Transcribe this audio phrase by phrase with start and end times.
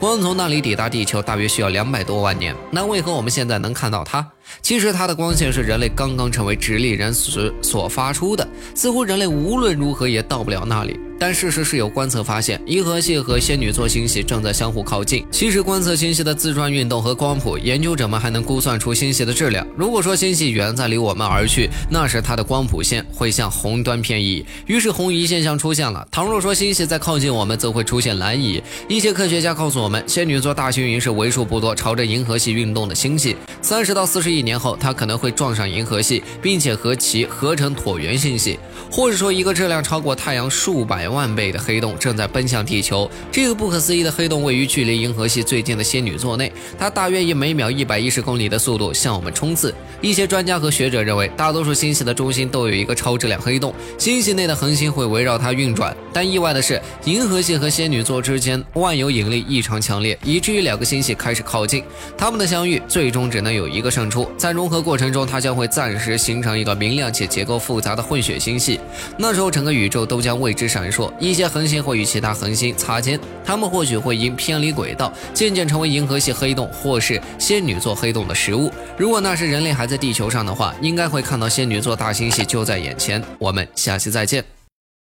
[0.00, 2.54] 光从那里抵达地球大约需要两百多万年。
[2.70, 4.24] 那为何我们现在能看到它？
[4.62, 10.98] 其实它的光线是人类刚刚成为直立人时所发出的，似乎人类无论如何也到不了那里。
[11.20, 15.26] 但事实是有观测发现，银河系和仙女座星系正在相互靠近。
[15.32, 19.66] 其实观测星系的自转运动和光谱，研究者们还能估算出星系的质量。
[19.76, 26.06] 如果说星系远在离我们而去，那时它的光谱线会向红端偏移，于是红移现象出现了。
[26.08, 28.62] 倘若说星系在靠近我们，则会出现蓝移。
[28.86, 33.34] 一些科学家告诉我们，仙女座大星云是为数不多朝着银河系运动的星系。
[33.60, 38.56] 三十到四十亿一年后，它可能会撞上银河系，并且和其合成椭圆星系，
[38.88, 41.08] 或者说一个质量超过太阳数百。
[41.08, 43.10] 万倍的黑洞正在奔向地球。
[43.32, 49.74] 这个不可思议的黑洞位于距离银河系最近的仙女座内，它大约以每秒一百一十公里的速度向我们冲刺。
[50.02, 55.96] 一些专家和学者认为，大多数星系的中心都有一个超质量黑洞，星系内的恒星会围绕它运转。
[56.12, 61.82] 但意外的是，银河系和仙女座之间万有引力异常强烈，以至于两个星系开始靠近。
[62.18, 64.27] 它们的相遇最终只能有一个胜出。
[64.36, 68.78] 在融合过程中，它将会暂时形成一个明亮且结构复杂的混血星系。
[69.16, 71.12] 那时候，整个宇宙都将为之闪烁。
[71.18, 78.70] 一些恒星会与其他恒星擦肩，它们或许会因偏离轨道，渐渐成为银河系黑洞或是仙女座黑洞的食物。
[78.96, 83.22] 如果那时人类还在地球上的话，应该会看到仙女座大星系就在眼前。
[83.38, 84.57] 我们下期再见。